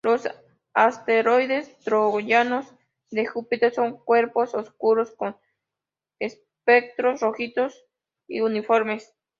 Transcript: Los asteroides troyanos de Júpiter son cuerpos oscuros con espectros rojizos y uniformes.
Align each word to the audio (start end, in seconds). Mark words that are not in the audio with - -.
Los 0.03 0.27
asteroides 0.73 1.77
troyanos 1.81 2.65
de 3.11 3.27
Júpiter 3.27 3.71
son 3.71 3.99
cuerpos 4.03 4.55
oscuros 4.55 5.11
con 5.11 5.37
espectros 6.19 7.19
rojizos 7.21 7.85
y 8.27 8.39
uniformes. 8.41 9.13